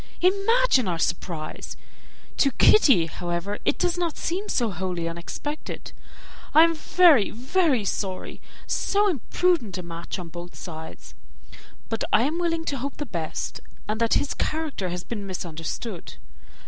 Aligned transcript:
Imagine 0.21 0.87
our 0.87 0.97
surprise. 0.97 1.77
To 2.37 2.51
Kitty, 2.53 3.05
however, 3.05 3.59
it 3.65 3.77
does 3.77 3.99
not 3.99 4.17
seem 4.17 4.49
so 4.49 4.71
wholly 4.71 5.07
unexpected. 5.07 5.91
I 6.55 6.63
am 6.63 6.73
very, 6.73 7.29
very 7.29 7.85
sorry. 7.85 8.41
So 8.65 9.07
imprudent 9.07 9.77
a 9.77 9.83
match 9.83 10.17
on 10.17 10.29
both 10.29 10.55
sides! 10.55 11.13
But 11.87 12.03
I 12.11 12.23
am 12.23 12.39
willing 12.39 12.65
to 12.65 12.79
hope 12.79 12.97
the 12.97 13.05
best, 13.05 13.61
and 13.87 14.01
that 14.01 14.15
his 14.15 14.33
character 14.33 14.89
has 14.89 15.03
been 15.03 15.27
misunderstood. 15.27 16.15